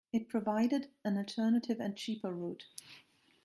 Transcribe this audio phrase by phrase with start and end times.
[0.11, 2.65] It provided an alternative and cheaper route.